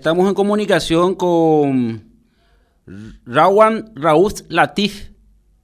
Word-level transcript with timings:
Estamos 0.00 0.28
en 0.28 0.34
comunicación 0.34 1.16
con 1.16 2.04
Rawan 3.26 3.90
Raúz 3.96 4.44
Latif. 4.48 5.10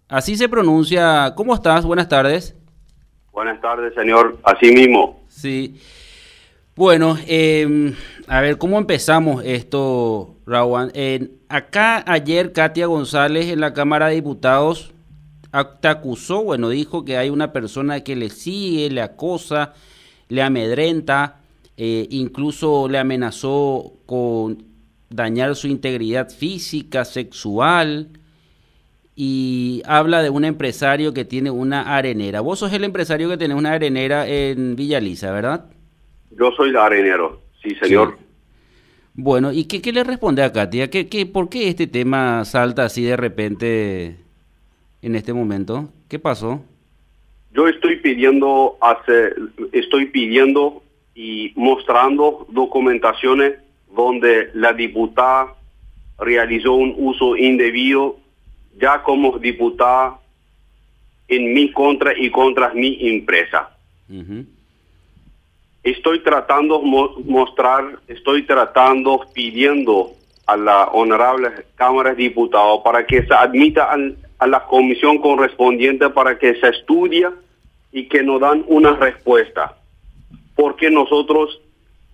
Así 0.09 0.35
se 0.35 0.49
pronuncia. 0.49 1.35
¿Cómo 1.37 1.55
estás? 1.55 1.85
Buenas 1.85 2.09
tardes. 2.09 2.57
Buenas 3.31 3.61
tardes, 3.61 3.95
señor. 3.95 4.41
Así 4.43 4.73
mismo. 4.73 5.23
Sí. 5.29 5.81
Bueno, 6.75 7.17
em, 7.29 7.95
a 8.27 8.41
ver, 8.41 8.59
¿cómo 8.59 8.77
empezamos 8.79 9.45
esto, 9.45 10.35
Rawan? 10.47 10.91
acá 11.49 12.03
ayer 12.05 12.53
Katia 12.53 12.87
González 12.87 13.47
en 13.47 13.61
la 13.61 13.73
Cámara 13.73 14.09
de 14.09 14.17
Diputados 14.17 14.93
te 15.81 15.87
acusó, 15.87 16.43
bueno, 16.43 16.71
dijo 16.71 17.05
que 17.05 17.19
hay 17.19 17.31
una 17.31 17.53
persona 17.53 18.03
que 18.03 18.17
le 18.17 18.31
sigue, 18.31 18.91
le 18.91 19.01
acosa, 19.01 19.75
le 20.29 20.43
amedrenta 20.43 21.44
eh, 21.77 22.07
incluso 22.11 22.89
le 22.89 22.99
amenazó 22.99 23.95
con 24.07 24.65
dañar 25.11 25.55
su 25.57 25.69
integridad 25.69 26.31
física, 26.31 27.05
sexual, 27.05 28.09
y 29.17 29.83
habla 29.87 30.23
de 30.23 30.31
un 30.31 30.45
empresario 30.45 31.15
que 31.15 31.25
tiene 31.25 31.51
una 31.51 31.97
arenera. 31.97 32.41
Vos 32.41 32.59
sos 32.59 32.73
el 32.73 32.85
empresario 32.85 33.29
que 33.29 33.37
tiene 33.37 33.55
una 33.55 33.73
arenera 33.73 34.27
en 34.27 34.75
Villa 34.77 35.01
Lisa, 35.01 35.31
¿verdad? 35.31 35.67
Yo 36.31 36.51
soy 36.57 36.71
el 36.71 36.77
arenero, 36.77 37.41
sí, 37.63 37.75
señor. 37.77 38.19
Bueno, 39.15 39.53
¿y 39.53 39.67
qué, 39.67 39.81
qué, 39.81 39.93
le 39.93 40.03
responde 40.03 40.43
a 40.43 40.53
Katia? 40.53 40.91
¿Qué, 40.91 41.09
qué, 41.09 41.27
¿Por 41.27 41.49
qué 41.49 41.69
este 41.69 41.87
tema 41.87 42.45
salta 42.45 42.85
así 42.85 43.05
de 43.05 43.17
repente 43.17 44.17
en 45.03 45.15
este 45.15 45.33
momento? 45.33 45.91
¿Qué 46.09 46.19
pasó? 46.19 46.65
Yo 47.53 47.69
estoy 47.69 48.01
pidiendo, 48.01 48.77
hace, 48.81 49.33
estoy 49.73 50.07
pidiendo 50.07 50.83
y 51.15 51.53
mostrando 51.55 52.47
documentaciones 52.51 53.55
donde 53.95 54.51
la 54.55 54.73
diputada 54.73 55.55
realizó 56.19 56.75
un 56.75 56.95
uso 56.97 57.37
indebido 57.37 58.17
ya 58.77 59.03
como 59.03 59.39
diputada 59.39 60.19
en 61.29 61.55
mi 61.55 61.71
contra 61.71 62.13
y 62.19 62.31
contra 62.31 62.75
mi 62.75 62.99
empresa. 63.09 63.71
Estoy 65.83 66.21
tratando 66.21 66.81
mostrar, 66.81 68.01
estoy 68.09 68.43
tratando 68.45 69.21
pidiendo 69.33 70.13
a 70.47 70.57
la 70.57 70.85
honorable 70.87 71.51
Cámara 71.77 72.11
de 72.11 72.17
Diputados 72.17 72.81
para 72.85 73.07
que 73.07 73.25
se 73.25 73.35
admita 73.35 73.95
a 74.39 74.47
la 74.47 74.65
comisión 74.65 75.19
correspondiente 75.19 76.11
para 76.11 76.39
que 76.39 76.55
se 76.57 76.69
estudie 76.69 77.29
y 77.93 78.09
que 78.09 78.23
nos 78.23 78.41
dan 78.41 78.65
una 78.67 78.97
respuesta 78.97 79.77
porque 80.55 80.91
nosotros 80.91 81.61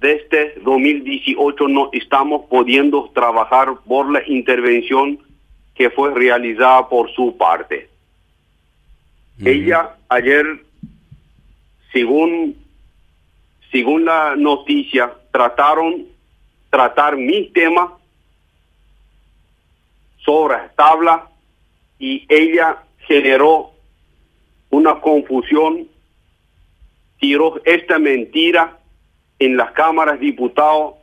desde 0.00 0.55
2018 0.64 1.69
no 1.69 1.91
estamos 1.92 2.47
pudiendo 2.48 3.10
trabajar 3.14 3.77
por 3.86 4.10
la 4.10 4.22
intervención 4.27 5.19
que 5.74 5.91
fue 5.91 6.12
realizada 6.14 6.88
por 6.88 7.10
su 7.12 7.36
parte. 7.36 7.88
Ella 9.42 9.97
ayer, 10.08 10.64
según, 11.92 12.56
según 13.70 14.05
la 14.05 14.36
noticia, 14.36 15.12
trataron 15.32 16.06
tratar 16.69 17.16
mi 17.16 17.48
tema 17.48 17.97
sobre 20.19 20.56
tabla 20.77 21.28
y 21.98 22.27
ella 22.28 22.82
generó 23.06 23.70
una 24.70 25.00
confusión 25.00 25.88
tiró 27.20 27.60
esta 27.64 27.98
mentira 27.98 28.78
en 29.38 29.56
las 29.56 29.70
cámaras 29.72 30.18
diputados 30.18 30.94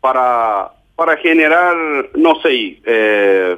para, 0.00 0.72
para 0.96 1.16
generar, 1.18 1.76
no 2.14 2.40
sé, 2.40 2.78
eh, 2.84 3.56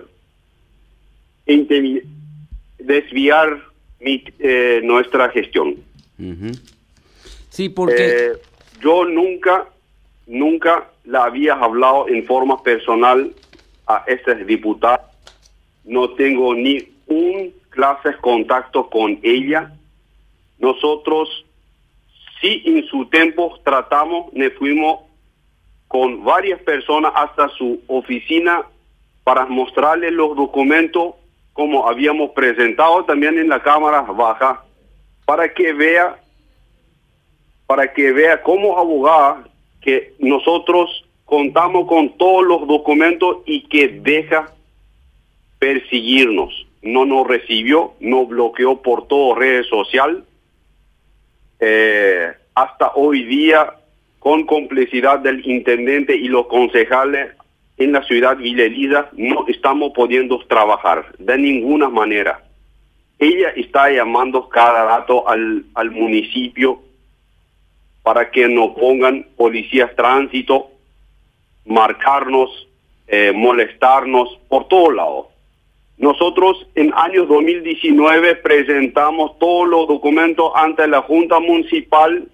desviar 2.78 3.62
eh, 4.00 4.80
nuestra 4.82 5.30
gestión. 5.30 5.76
Sí, 7.50 7.68
porque... 7.68 7.94
Eh, 8.08 8.32
yo 8.80 9.04
nunca, 9.04 9.66
nunca 10.26 10.88
la 11.04 11.24
había 11.24 11.54
hablado 11.54 12.08
en 12.08 12.24
forma 12.24 12.62
personal 12.62 13.32
a 13.86 14.04
este 14.06 14.36
diputado. 14.44 15.02
No 15.84 16.10
tengo 16.10 16.54
ni 16.54 16.86
un 17.06 17.52
clase 17.70 18.10
de 18.10 18.16
contacto 18.18 18.88
con 18.88 19.18
ella. 19.22 19.72
Nosotros 20.60 21.44
Sí, 22.40 22.62
en 22.66 22.86
su 22.86 23.06
tiempo 23.06 23.58
tratamos, 23.64 24.32
nos 24.32 24.52
fuimos 24.54 25.00
con 25.88 26.22
varias 26.22 26.60
personas 26.62 27.12
hasta 27.14 27.48
su 27.48 27.82
oficina 27.88 28.62
para 29.24 29.46
mostrarle 29.46 30.10
los 30.10 30.36
documentos 30.36 31.14
como 31.52 31.88
habíamos 31.88 32.30
presentado 32.30 33.04
también 33.04 33.36
en 33.36 33.48
la 33.48 33.60
Cámara 33.60 34.02
Baja, 34.02 34.62
para 35.24 35.52
que 35.52 35.72
vea, 35.72 36.16
para 37.66 37.92
que 37.92 38.12
vea 38.12 38.40
como 38.42 38.78
abogada 38.78 39.42
que 39.80 40.14
nosotros 40.20 41.04
contamos 41.24 41.88
con 41.88 42.16
todos 42.16 42.46
los 42.46 42.68
documentos 42.68 43.38
y 43.44 43.62
que 43.62 43.88
deja 43.88 44.52
perseguirnos. 45.58 46.66
No 46.82 47.04
nos 47.04 47.26
recibió, 47.26 47.94
no 47.98 48.26
bloqueó 48.26 48.80
por 48.80 49.08
todo 49.08 49.34
redes 49.34 49.66
sociales 49.66 50.22
eh, 51.60 52.32
hasta 52.54 52.92
hoy 52.94 53.24
día, 53.24 53.74
con 54.18 54.46
complicidad 54.46 55.20
del 55.20 55.46
intendente 55.46 56.16
y 56.16 56.28
los 56.28 56.46
concejales 56.46 57.30
en 57.76 57.92
la 57.92 58.02
ciudad 58.02 58.36
Vilelida, 58.36 59.10
no 59.12 59.46
estamos 59.46 59.92
pudiendo 59.94 60.38
trabajar 60.46 61.14
de 61.18 61.38
ninguna 61.38 61.88
manera. 61.88 62.42
Ella 63.18 63.50
está 63.50 63.90
llamando 63.90 64.48
cada 64.48 64.84
rato 64.84 65.28
al, 65.28 65.64
al 65.74 65.90
municipio 65.90 66.80
para 68.02 68.30
que 68.30 68.48
nos 68.48 68.70
pongan 68.70 69.26
policías 69.36 69.94
tránsito, 69.94 70.70
marcarnos, 71.66 72.68
eh, 73.06 73.32
molestarnos 73.34 74.38
por 74.48 74.66
todos 74.68 74.94
lados. 74.94 75.26
Nosotros 75.98 76.64
en 76.76 76.92
año 76.94 77.26
2019 77.26 78.36
presentamos 78.36 79.36
todos 79.38 79.68
los 79.68 79.88
documentos 79.88 80.52
ante 80.54 80.86
la 80.86 81.02
Junta 81.02 81.40
Municipal 81.40 82.28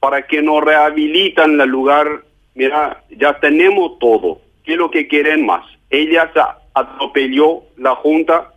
para 0.00 0.26
que 0.26 0.42
nos 0.42 0.64
rehabilitan 0.64 1.60
el 1.60 1.68
lugar. 1.68 2.24
Mira, 2.54 3.04
ya 3.10 3.38
tenemos 3.38 3.98
todo. 4.00 4.40
¿Qué 4.64 4.72
es 4.72 4.78
lo 4.78 4.90
que 4.90 5.06
quieren 5.06 5.46
más? 5.46 5.64
Ella 5.88 6.30
se 6.34 6.40
atropelló 6.74 7.62
la 7.76 7.94
Junta 7.94 8.52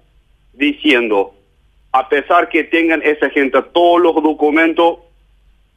diciendo, 0.53 1.35
a 1.91 2.09
pesar 2.09 2.49
que 2.49 2.63
tengan 2.63 3.03
esa 3.03 3.29
gente 3.29 3.61
todos 3.71 4.01
los 4.01 4.15
documentos, 4.15 4.97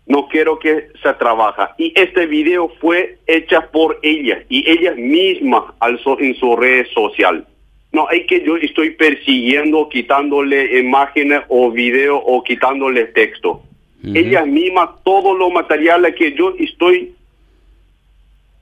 no 0.07 0.29
quiero 0.29 0.59
que 0.59 0.89
se 1.03 1.13
trabaja. 1.15 1.75
Y 1.77 1.93
este 1.95 2.27
video 2.27 2.71
fue 2.81 3.19
hecha 3.27 3.71
por 3.71 3.99
ella 4.03 4.43
y 4.49 4.69
ella 4.69 4.93
misma 4.93 5.75
alzó 5.79 6.19
en 6.19 6.35
su 6.37 6.57
red 6.57 6.87
social. 6.95 7.47
No, 7.93 8.09
es 8.09 8.27
que 8.27 8.43
yo 8.43 8.57
estoy 8.57 8.91
persiguiendo, 8.91 9.89
quitándole 9.91 10.79
imágenes 10.81 11.43
o 11.49 11.71
video 11.71 12.17
o 12.17 12.43
quitándole 12.43 13.05
texto. 13.07 13.63
Ella 14.03 14.45
misma, 14.45 14.97
todos 15.05 15.39
los 15.39 15.53
materiales 15.53 16.17
que 16.17 16.33
yo 16.33 16.55
estoy 16.59 17.15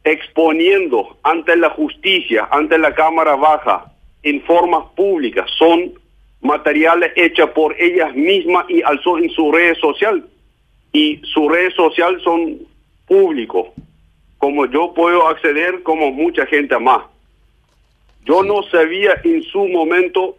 exponiendo 0.05 1.17
ante 1.23 1.57
la 1.57 1.71
justicia, 1.71 2.47
ante 2.51 2.77
la 2.77 2.95
Cámara 2.95 3.37
Baja, 3.37 3.93
en 4.23 4.43
forma 4.43 4.91
pública, 4.95 5.47
son 5.59 5.93
materiales 6.43 7.13
hechos 7.17 7.51
por 7.51 7.75
ellas 7.81 8.15
mismas 8.15 8.67
y 8.69 8.83
alzó 8.83 9.17
en 9.17 9.31
su 9.31 9.51
red 9.51 9.75
social. 9.77 10.27
Y 10.93 11.21
su 11.23 11.49
red 11.49 11.71
social 11.73 12.21
son 12.23 12.59
públicos, 13.07 13.69
como 14.39 14.67
yo 14.67 14.93
puedo 14.93 15.27
acceder, 15.29 15.83
como 15.83 16.11
mucha 16.11 16.45
gente 16.47 16.79
más. 16.79 17.05
Yo 18.25 18.43
no 18.43 18.63
sabía 18.65 19.21
en 19.25 19.43
su 19.45 19.67
momento, 19.69 20.37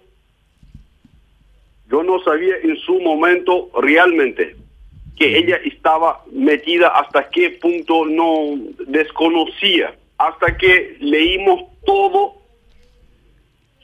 yo 1.90 2.04
no 2.04 2.20
sabía 2.24 2.56
en 2.64 2.78
su 2.78 3.00
momento 3.00 3.70
realmente 3.82 4.56
que 5.18 5.38
ella 5.38 5.58
estaba 5.64 6.24
metida 6.32 6.88
hasta 6.90 7.30
qué 7.30 7.52
punto 7.52 8.06
no 8.06 8.56
desconocía, 8.88 9.94
hasta 10.18 10.58
que 10.58 10.98
leímos 11.00 11.64
todo 11.86 12.36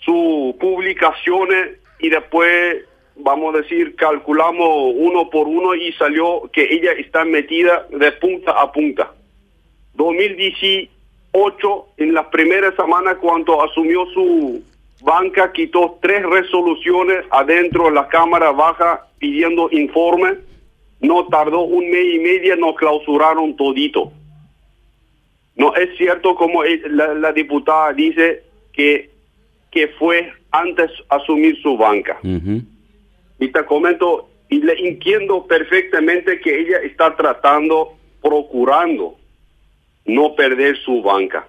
sus 0.03 0.55
publicaciones 0.55 1.79
y 1.99 2.09
después, 2.09 2.85
vamos 3.15 3.53
a 3.53 3.59
decir, 3.59 3.95
calculamos 3.95 4.93
uno 4.95 5.29
por 5.29 5.47
uno 5.47 5.75
y 5.75 5.91
salió 5.93 6.49
que 6.53 6.73
ella 6.73 6.93
está 6.93 7.25
metida 7.25 7.87
de 7.91 8.11
punta 8.13 8.51
a 8.51 8.71
punta. 8.71 9.13
2018 9.95 10.96
ocho 11.31 11.87
en 11.97 12.13
las 12.13 12.27
primeras 12.27 12.75
semanas 12.75 13.17
cuando 13.21 13.63
asumió 13.63 14.05
su 14.13 14.63
banca, 15.01 15.51
quitó 15.51 15.97
tres 16.01 16.23
resoluciones 16.23 17.25
adentro 17.29 17.85
de 17.85 17.91
la 17.91 18.07
Cámara 18.07 18.51
Baja 18.51 19.07
pidiendo 19.19 19.69
informe. 19.71 20.35
No 20.99 21.27
tardó 21.27 21.61
un 21.61 21.89
mes 21.89 22.15
y 22.15 22.19
medio, 22.19 22.55
nos 22.55 22.75
clausuraron 22.75 23.55
todito. 23.55 24.11
No 25.55 25.75
es 25.75 25.95
cierto 25.97 26.35
como 26.35 26.63
la, 26.63 27.31
diputada 27.33 27.93
dice 27.93 28.43
que, 28.73 29.09
que 29.71 29.87
fue 29.99 30.31
antes 30.51 30.89
asumir 31.09 31.59
su 31.61 31.77
banca. 31.77 32.19
Y 33.39 33.47
te 33.49 33.65
comento, 33.65 34.29
y 34.49 34.59
le 34.59 34.73
entiendo 34.87 35.45
perfectamente 35.45 36.39
que 36.39 36.61
ella 36.61 36.77
está 36.79 37.15
tratando, 37.15 37.93
procurando 38.21 39.15
no 40.07 40.35
perder 40.35 40.77
su 40.77 41.01
banca. 41.01 41.47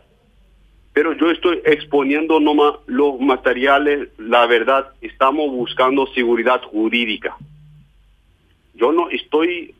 Pero 0.93 1.13
yo 1.15 1.31
estoy 1.31 1.63
exponiendo 1.65 2.41
nomás 2.41 2.75
los 2.87 3.21
materiales, 3.21 4.09
la 4.19 4.47
verdad, 4.47 4.93
estamos 5.01 5.51
buscando 5.51 6.07
seguridad 6.09 6.61
jurídica. 6.63 7.37
Yo 8.75 8.93
no 8.93 9.09
estoy 9.11 9.75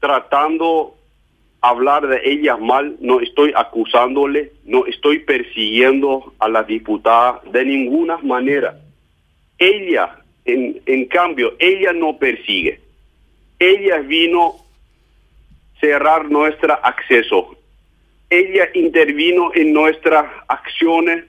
tratando 0.00 0.96
hablar 1.60 2.06
de 2.06 2.20
ella 2.24 2.56
mal, 2.56 2.96
no 3.00 3.20
estoy 3.20 3.52
acusándole, 3.56 4.52
no 4.64 4.84
estoy 4.84 5.20
persiguiendo 5.20 6.34
a 6.38 6.48
la 6.48 6.62
diputada 6.62 7.40
de 7.50 7.64
ninguna 7.64 8.18
manera. 8.18 8.78
Ella 9.58 10.18
en, 10.44 10.82
en 10.84 11.06
cambio, 11.06 11.54
ella 11.58 11.92
no 11.92 12.18
persigue. 12.18 12.80
Ella 13.58 13.98
vino 13.98 14.56
cerrar 15.80 16.30
nuestro 16.30 16.74
acceso. 16.82 17.56
Ella 18.34 18.68
intervino 18.74 19.52
en 19.54 19.72
nuestras 19.72 20.24
acciones. 20.48 21.24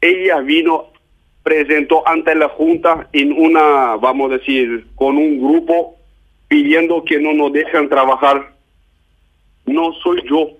Ella 0.00 0.40
vino, 0.40 0.88
presentó 1.42 2.06
ante 2.08 2.34
la 2.34 2.48
Junta 2.48 3.08
en 3.12 3.32
una, 3.32 3.96
vamos 3.96 4.30
a 4.30 4.38
decir, 4.38 4.86
con 4.96 5.16
un 5.16 5.38
grupo 5.38 5.96
pidiendo 6.48 7.04
que 7.04 7.20
no 7.20 7.32
nos 7.34 7.52
dejen 7.52 7.88
trabajar. 7.88 8.52
No 9.66 9.92
soy 10.02 10.22
yo. 10.28 10.50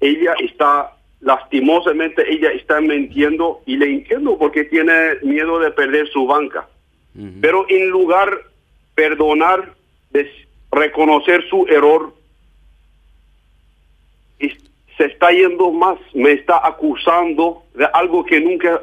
Ella 0.00 0.34
está 0.42 0.96
lastimosamente 1.20 2.24
ella 2.32 2.50
está 2.52 2.80
mintiendo 2.80 3.60
y 3.66 3.76
le 3.76 3.86
entiendo 3.86 4.38
porque 4.38 4.64
tiene 4.64 5.16
miedo 5.22 5.58
de 5.58 5.70
perder 5.70 6.08
su 6.08 6.26
banca. 6.26 6.66
Pero 7.42 7.66
en 7.68 7.90
lugar 7.90 8.30
perdonar, 8.94 9.74
de 10.10 10.30
reconocer 10.70 11.44
su 11.50 11.66
error, 11.68 12.14
se 14.96 15.04
está 15.06 15.30
yendo 15.30 15.70
más, 15.70 15.98
me 16.12 16.32
está 16.32 16.66
acusando 16.66 17.62
de 17.74 17.86
algo 17.92 18.24
que 18.24 18.40
nunca 18.40 18.82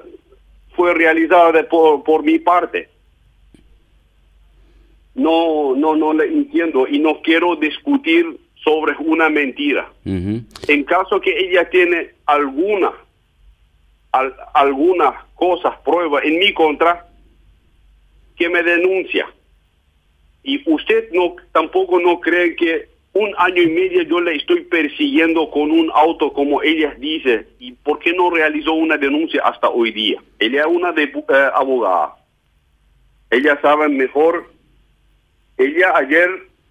fue 0.75 0.93
realizado 0.93 1.53
por, 1.69 2.03
por 2.03 2.23
mi 2.23 2.39
parte. 2.39 2.89
No, 5.15 5.75
no, 5.75 5.95
no 5.95 6.13
le 6.13 6.25
entiendo 6.25 6.87
y 6.87 6.99
no 6.99 7.21
quiero 7.21 7.55
discutir 7.55 8.39
sobre 8.63 8.95
una 8.99 9.29
mentira. 9.29 9.91
En 10.03 10.83
caso 10.83 11.21
que 11.21 11.37
ella 11.37 11.69
tiene 11.69 12.11
alguna, 12.25 12.91
algunas 14.53 15.23
cosas, 15.35 15.77
pruebas 15.85 16.23
en 16.25 16.39
mi 16.39 16.53
contra, 16.53 17.07
que 18.35 18.49
me 18.49 18.61
denuncia. 18.63 19.27
Y 20.43 20.61
usted 20.69 21.11
no 21.11 21.35
tampoco 21.51 21.99
no 21.99 22.19
cree 22.19 22.55
que 22.55 22.89
un 23.17 23.33
año 23.37 23.61
y 23.61 23.67
medio 23.67 24.03
yo 24.03 24.21
le 24.21 24.35
estoy 24.35 24.61
persiguiendo 24.61 25.49
con 25.49 25.71
un 25.71 25.89
auto 25.93 26.31
como 26.31 26.61
ella 26.61 26.95
dice. 26.99 27.47
¿Y 27.59 27.71
por 27.71 27.99
qué 27.99 28.13
no 28.13 28.29
realizó 28.29 28.73
una 28.73 28.97
denuncia 28.97 29.41
hasta 29.43 29.69
hoy 29.69 29.91
día? 29.91 30.21
Ella 30.39 30.61
es 30.61 30.67
una 30.67 30.91
de, 30.91 31.03
eh, 31.03 31.49
abogada. 31.53 32.15
Ella 33.31 33.59
sabe 33.61 33.89
mejor. 33.89 34.51
Ella 35.57 35.93
ayer 35.95 36.29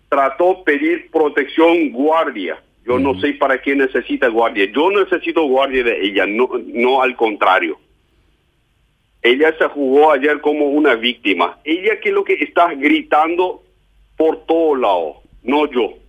trató 0.08 0.62
pedir 0.62 1.10
protección 1.10 1.90
guardia. 1.90 2.62
Yo 2.86 3.00
no 3.00 3.18
sé 3.20 3.32
para 3.32 3.60
qué 3.60 3.74
necesita 3.74 4.28
guardia. 4.28 4.66
Yo 4.66 4.90
necesito 4.90 5.42
guardia 5.42 5.82
de 5.82 6.06
ella, 6.06 6.26
no, 6.26 6.48
no 6.66 7.02
al 7.02 7.16
contrario. 7.16 7.76
Ella 9.22 9.52
se 9.58 9.66
jugó 9.66 10.12
ayer 10.12 10.40
como 10.40 10.66
una 10.66 10.94
víctima. 10.94 11.58
Ella 11.64 11.98
que 11.98 12.10
es 12.10 12.14
lo 12.14 12.22
que 12.22 12.34
está 12.34 12.72
gritando 12.74 13.64
por 14.16 14.46
todos 14.46 14.78
lados, 14.78 15.16
no 15.42 15.68
yo. 15.68 16.05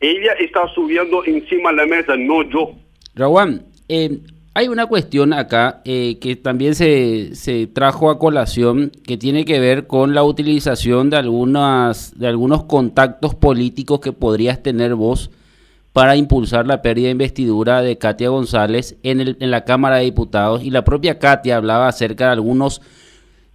Ella 0.00 0.32
está 0.38 0.68
subiendo 0.74 1.24
encima 1.24 1.70
de 1.70 1.76
la 1.76 1.86
mesa, 1.86 2.16
no 2.16 2.42
yo. 2.48 2.72
Rawan, 3.14 3.62
eh, 3.88 4.20
hay 4.54 4.68
una 4.68 4.86
cuestión 4.86 5.32
acá 5.32 5.82
eh, 5.84 6.18
que 6.20 6.36
también 6.36 6.74
se, 6.74 7.34
se, 7.34 7.66
trajo 7.66 8.10
a 8.10 8.18
colación 8.18 8.92
que 9.04 9.16
tiene 9.16 9.44
que 9.44 9.60
ver 9.60 9.86
con 9.86 10.14
la 10.14 10.24
utilización 10.24 11.10
de, 11.10 11.16
algunas, 11.16 12.18
de 12.18 12.28
algunos 12.28 12.64
contactos 12.64 13.34
políticos 13.34 14.00
que 14.00 14.12
podrías 14.12 14.62
tener 14.62 14.94
vos 14.94 15.30
para 15.92 16.16
impulsar 16.16 16.66
la 16.66 16.80
pérdida 16.82 17.06
de 17.06 17.12
investidura 17.12 17.82
de 17.82 17.98
Katia 17.98 18.28
González 18.28 18.96
en, 19.02 19.20
el, 19.20 19.36
en 19.40 19.50
la 19.50 19.64
Cámara 19.64 19.96
de 19.96 20.04
Diputados. 20.04 20.62
Y 20.62 20.70
la 20.70 20.84
propia 20.84 21.18
Katia 21.18 21.56
hablaba 21.56 21.88
acerca 21.88 22.26
de 22.26 22.32
algunos 22.32 22.82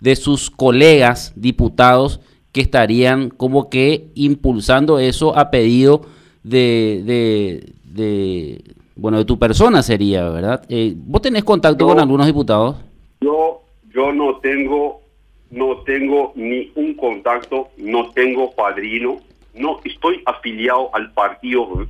de 0.01 0.17
sus 0.17 0.49
colegas 0.49 1.31
diputados 1.37 2.19
que 2.51 2.59
estarían 2.59 3.29
como 3.29 3.69
que 3.69 4.11
impulsando 4.15 4.99
eso 4.99 5.37
a 5.37 5.51
pedido 5.51 6.05
de, 6.43 7.63
de 7.85 8.61
bueno, 8.95 9.17
de 9.17 9.25
tu 9.25 9.39
persona 9.39 9.81
sería, 9.81 10.29
¿verdad? 10.29 10.63
Eh, 10.69 10.93
¿Vos 10.95 11.21
tenés 11.21 11.43
contacto 11.43 11.87
con 11.87 11.99
algunos 11.99 12.27
diputados? 12.27 12.77
Yo, 13.21 13.61
yo 13.93 14.11
no 14.11 14.37
tengo, 14.37 15.01
no 15.49 15.77
tengo 15.77 16.31
ni 16.35 16.71
un 16.75 16.93
contacto, 16.93 17.69
no 17.77 18.11
tengo 18.11 18.51
padrino, 18.51 19.19
no 19.55 19.79
estoy 19.83 20.21
afiliado 20.25 20.93
al 20.93 21.11
Partido 21.11 21.87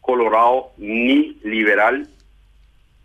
Colorado 0.00 0.70
ni 0.78 1.36
liberal. 1.44 2.08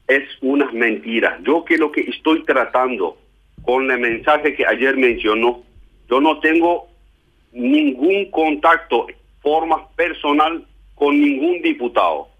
Es 0.07 0.23
una 0.41 0.71
mentira. 0.71 1.39
Yo 1.45 1.63
que 1.65 1.77
lo 1.77 1.91
que 1.91 2.01
estoy 2.01 2.43
tratando 2.43 3.17
con 3.63 3.89
el 3.89 3.99
mensaje 3.99 4.53
que 4.53 4.65
ayer 4.65 4.95
mencionó, 4.97 5.61
yo 6.09 6.21
no 6.21 6.39
tengo 6.39 6.87
ningún 7.51 8.29
contacto, 8.31 9.07
forma 9.43 9.87
personal 9.89 10.65
con 10.95 11.19
ningún 11.19 11.61
diputado 11.61 12.33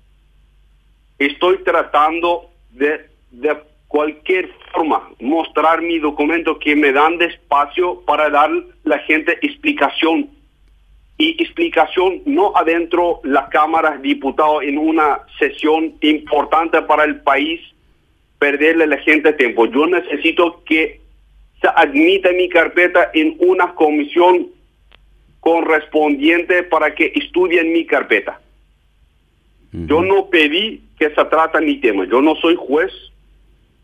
estoy 1.19 1.57
tratando 1.63 2.49
de, 2.71 3.05
de 3.31 3.57
cualquier 3.87 4.49
forma 4.71 5.09
mostrar 5.19 5.81
mi 5.81 5.99
documento 5.99 6.57
que 6.57 6.75
me 6.75 6.91
dan 6.91 7.17
despacio 7.17 8.01
para 8.05 8.29
dar 8.29 8.49
la 8.83 8.97
gente 8.99 9.37
explicación 9.41 10.29
y 11.17 11.41
explicación 11.41 12.21
no 12.25 12.55
adentro 12.55 13.21
la 13.23 13.47
Cámara 13.49 13.91
de 13.91 13.99
Diputados 13.99 14.63
en 14.63 14.77
una 14.77 15.19
sesión 15.37 15.93
importante 16.01 16.81
para 16.81 17.03
el 17.03 17.21
país 17.21 17.61
perderle 18.39 18.87
la 18.87 18.97
gente 18.97 19.31
tiempo. 19.33 19.67
Yo 19.67 19.85
necesito 19.85 20.63
que 20.65 20.99
se 21.61 21.67
admita 21.75 22.31
mi 22.31 22.49
carpeta 22.49 23.11
en 23.13 23.37
una 23.39 23.73
comisión 23.75 24.47
correspondiente 25.43 26.63
para 26.63 26.95
que 26.95 27.11
estudien 27.15 27.73
mi 27.73 27.85
carpeta. 27.85 28.39
Yo 29.73 30.01
no 30.01 30.29
pedí 30.29 30.83
que 30.97 31.09
se 31.09 31.25
trata 31.25 31.59
mi 31.59 31.77
tema. 31.77 32.05
Yo 32.05 32.21
no 32.21 32.35
soy 32.35 32.55
juez 32.55 32.91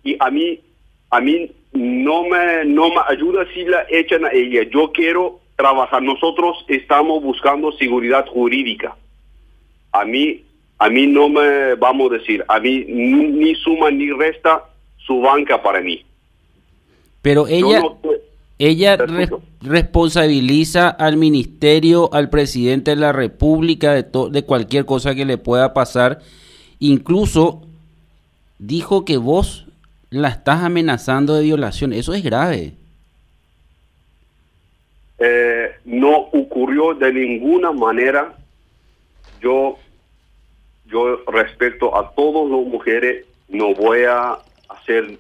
y 0.04 0.16
a 0.20 0.30
mí 0.30 0.62
a 1.10 1.20
mí 1.20 1.52
no 1.74 2.24
me 2.24 2.64
no 2.64 2.90
me 2.90 3.02
ayuda 3.08 3.46
si 3.54 3.66
la 3.66 3.86
echan 3.90 4.24
a 4.24 4.32
ella. 4.32 4.64
Yo 4.72 4.92
quiero 4.94 5.42
trabajar. 5.58 6.02
Nosotros 6.02 6.64
estamos 6.68 7.22
buscando 7.22 7.72
seguridad 7.74 8.26
jurídica. 8.28 8.96
A 9.92 10.06
mí 10.06 10.44
a 10.78 10.90
mí 10.90 11.08
no 11.08 11.28
me 11.28 11.74
vamos 11.76 12.12
a 12.12 12.18
decir, 12.20 12.46
a 12.48 12.60
mí 12.60 12.86
ni, 12.88 13.54
suma 13.56 13.92
ni 13.92 14.12
resta 14.12 14.64
su 14.98 15.20
banca 15.20 15.62
para 15.62 15.82
mí. 15.82 16.06
Pero 17.22 17.48
ella 17.48 17.84
ella 18.60 18.98
responsabiliza 19.62 20.90
al 20.90 21.18
ministerio, 21.18 22.10
al 22.14 22.30
presidente 22.30 22.92
de 22.92 22.98
la 22.98 23.12
República 23.12 23.94
de, 23.94 24.06
de 24.32 24.44
cualquier 24.44 24.86
cosa 24.86 25.16
que 25.16 25.26
le 25.26 25.38
pueda 25.38 25.74
pasar. 25.74 26.20
Incluso 26.80 27.62
dijo 28.58 29.06
que 29.06 29.18
vos 29.18 29.66
la 30.10 30.30
estás 30.30 30.64
amenazando 30.64 31.36
de 31.36 31.44
violación. 31.44 31.94
Eso 31.94 32.14
es 32.14 32.24
grave. 32.24 32.74
Eh, 35.20 35.72
no 35.86 36.18
ocurrió 36.32 36.94
de 36.94 37.12
ninguna 37.12 37.72
manera. 37.72 38.36
Yo, 39.42 39.78
yo 40.86 41.24
respecto 41.32 41.98
a 41.98 42.12
todas 42.12 42.50
las 42.50 42.66
mujeres, 42.68 43.26
no 43.50 43.74
voy 43.76 44.04
a 44.04 44.38
hacer 44.70 45.18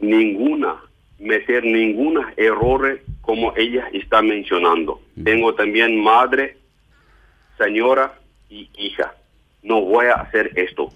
ninguna 0.00 0.76
meter 1.20 1.62
ningún 1.64 2.18
error 2.36 2.98
como 3.30 3.56
ella 3.56 3.88
está 3.92 4.22
mencionando. 4.22 5.00
Tengo 5.22 5.54
también 5.54 6.02
madre, 6.02 6.56
señora 7.56 8.18
y 8.48 8.68
hija. 8.76 9.14
No 9.62 9.82
voy 9.82 10.06
a 10.06 10.14
hacer 10.14 10.50
esto. 10.56 10.88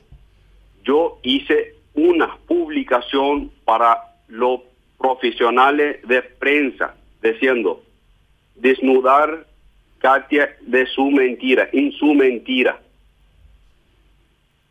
Yo 0.83 1.21
hice 1.23 1.77
una 1.95 2.37
publicación 2.49 3.53
para 3.65 3.99
los 4.27 4.63
profesionales 4.99 6.03
de 6.09 6.23
prensa 6.23 6.97
diciendo 7.23 7.85
desnudar 8.57 9.47
Katia 10.01 10.57
de 10.63 10.87
su 10.87 11.13
mentira, 11.13 11.69
en 11.73 11.93
su 11.93 12.15
mentira. 12.15 12.81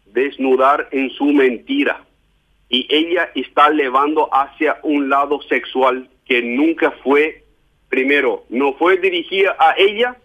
desnudar 0.07 0.89
en 0.91 1.09
su 1.11 1.27
mentira. 1.27 2.03
Y 2.67 2.87
ella 2.93 3.29
está 3.35 3.69
llevando 3.69 4.29
hacia 4.33 4.79
un 4.83 5.09
lado 5.09 5.41
sexual 5.43 6.09
que 6.25 6.41
nunca 6.41 6.91
fue, 7.03 7.42
primero, 7.93 8.43
no 8.49 8.73
fue 8.73 8.97
dirigida 8.97 9.55
a 9.59 9.75
ella, 9.77 10.15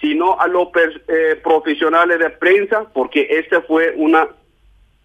sino 0.00 0.40
a 0.40 0.48
los 0.48 0.70
eh, 1.06 1.36
profesionales 1.40 2.18
de 2.18 2.30
prensa, 2.30 2.84
porque 2.92 3.28
esta 3.30 3.62
fue 3.62 3.92
una, 3.94 4.26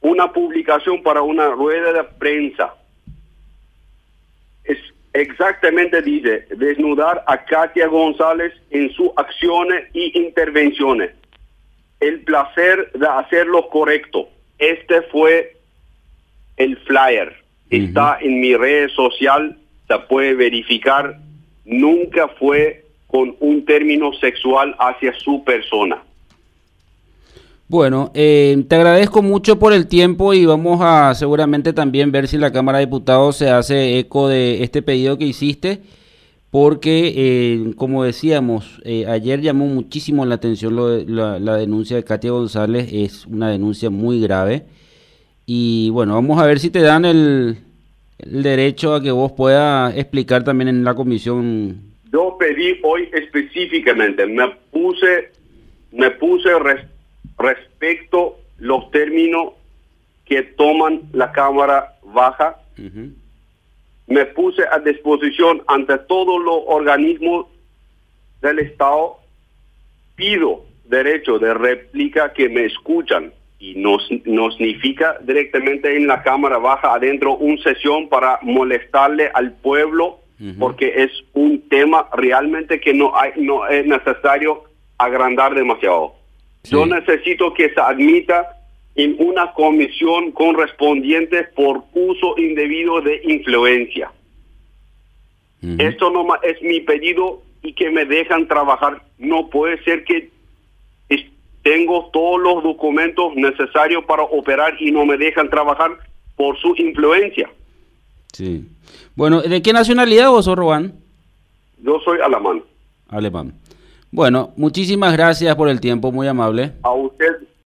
una 0.02 0.34
publicación 0.34 1.04
para 1.04 1.22
una 1.22 1.50
rueda 1.50 1.94
de 1.94 2.04
prensa. 2.18 2.74
Es 4.64 4.80
exactamente 5.14 6.02
dice, 6.02 6.48
desnudar 6.58 7.24
a 7.28 7.46
Katia 7.46 7.86
González 7.86 8.52
en 8.72 8.92
sus 8.94 9.12
acciones 9.16 9.88
y 9.94 10.18
intervenciones. 10.18 11.12
El 12.00 12.22
placer 12.22 12.92
de 12.94 13.08
hacer 13.08 13.46
lo 13.46 13.70
correcto. 13.70 14.28
Este 14.58 15.04
fue 15.04 15.56
el 16.58 16.78
flyer. 16.78 17.36
Está 17.70 18.18
en 18.22 18.42
mi 18.42 18.56
red 18.56 18.90
social, 18.90 19.56
se 19.88 20.00
puede 20.10 20.34
verificar. 20.34 21.20
Nunca 21.66 22.28
fue 22.40 22.86
con 23.08 23.36
un 23.40 23.66
término 23.66 24.14
sexual 24.14 24.76
hacia 24.80 25.14
su 25.20 25.44
persona. 25.44 26.02
Bueno, 27.68 28.12
eh, 28.14 28.64
te 28.68 28.76
agradezco 28.76 29.24
mucho 29.24 29.58
por 29.58 29.74
el 29.74 29.88
tiempo 29.88 30.36
y 30.36 30.46
vamos 30.46 30.82
a 30.84 31.16
seguramente 31.16 31.74
también 31.74 32.12
ver 32.12 32.28
si 32.28 32.38
la 32.38 32.52
Cámara 32.52 32.78
de 32.78 32.86
Diputados 32.86 33.38
se 33.38 33.50
hace 33.50 33.98
eco 33.98 34.28
de 34.28 34.64
este 34.64 34.84
pedido 34.84 35.18
que 35.18 35.26
hiciste, 35.26 35.82
porque 36.52 37.14
eh, 37.16 37.74
como 37.76 38.04
decíamos, 38.04 38.80
eh, 38.86 39.08
ayer 39.08 39.42
llamó 39.42 39.66
muchísimo 39.66 40.28
la 40.28 40.36
atención 40.36 40.76
la, 41.08 41.58
denuncia 41.58 41.98
de 41.98 42.04
Katia 42.04 42.32
González, 42.32 42.88
es 42.92 43.26
una 43.26 43.50
denuncia 43.50 43.90
muy 43.90 44.22
grave 44.22 44.66
y 45.48 45.90
bueno, 45.90 46.14
vamos 46.14 46.40
a 46.40 46.46
ver 46.46 46.60
si 46.60 46.70
te 46.70 46.82
dan 46.82 47.04
el, 47.04 47.58
el 48.20 48.44
derecho 48.44 48.96
a 48.96 49.02
que 49.02 49.12
vos 49.12 49.32
puedas 49.32 49.96
explicar 49.98 50.44
también 50.44 50.70
en 50.70 50.84
la 50.84 50.96
comisión 50.96 51.96
yo 52.16 52.38
pedí 52.40 52.80
hoy 52.82 53.10
específicamente, 53.12 54.26
me 54.26 54.48
puse, 54.72 55.32
me 55.92 56.12
puse 56.12 56.50
respecto 57.38 58.38
los 58.58 58.90
términos 58.92 59.50
que 60.24 60.42
toman 60.44 61.02
la 61.12 61.34
Cámara 61.34 61.96
Baja, 62.04 62.56
me 64.08 64.26
puse 64.28 64.64
a 64.72 64.80
disposición 64.80 65.62
ante 65.68 65.98
todos 65.98 66.42
los 66.42 66.62
organismos 66.68 67.48
del 68.42 68.60
Estado, 68.60 69.18
pido 70.16 70.64
derecho 70.86 71.38
de 71.38 71.54
réplica 71.54 72.32
que 72.32 72.48
me 72.48 72.64
escuchan 72.64 73.34
y 73.66 73.74
no, 73.76 73.98
no 74.26 74.52
significa 74.52 75.18
directamente 75.22 75.96
en 75.96 76.06
la 76.06 76.22
Cámara 76.22 76.60
Baja 76.60 76.94
adentro 76.94 77.36
una 77.38 77.62
sesión 77.64 78.10
para 78.10 78.38
molestarle 78.44 79.32
al 79.34 79.54
pueblo 79.54 80.20
porque 80.60 80.94
es 80.98 81.12
un 81.34 81.62
tema 81.70 82.10
realmente 82.14 82.82
que 82.82 82.94
no, 82.94 83.18
hay, 83.18 83.32
no 83.38 83.66
es 83.68 83.86
necesario 83.86 84.66
agrandar 84.98 85.56
demasiado. 85.56 86.14
Yo 86.66 86.86
necesito 86.86 87.54
que 87.54 87.70
se 87.70 87.80
admita 87.80 88.58
en 88.96 89.16
una 89.20 89.54
comisión 89.54 90.32
correspondiente 90.32 91.44
por 91.56 91.84
uso 91.94 92.38
indebido 92.38 93.02
de 93.02 93.22
influencia. 93.24 94.12
Esto 95.80 96.12
no 96.12 96.28
es 96.44 96.62
mi 96.62 96.82
pedido 96.82 97.42
y 97.64 97.74
que 97.74 97.90
me 97.90 98.06
dejan 98.06 98.48
trabajar. 98.48 99.02
No 99.18 99.50
puede 99.50 99.82
ser 99.84 100.04
que 100.04 100.30
tengo 101.66 102.12
todos 102.14 102.40
los 102.40 102.62
documentos 102.62 103.36
necesarios 103.36 104.06
para 104.06 104.22
operar 104.22 104.76
y 104.80 104.92
no 104.92 105.04
me 105.04 105.18
dejan 105.18 105.50
trabajar 105.50 105.98
por 106.36 106.56
su 106.60 106.76
influencia. 106.78 107.50
Sí. 108.34 108.68
Bueno, 109.16 109.42
¿de 109.42 109.64
qué 109.64 109.74
nacionalidad 109.74 110.30
vos 110.30 110.46
sos, 110.46 110.56
Robán? 110.56 110.94
Yo 111.82 112.00
soy 112.06 112.20
alemán. 112.24 112.62
Alemán. 113.10 113.54
Bueno, 114.12 114.52
muchísimas 114.58 115.14
gracias 115.14 115.56
por 115.56 115.68
el 115.68 115.82
tiempo, 115.82 116.12
muy 116.12 116.28
amable. 116.28 116.74
A 116.84 116.92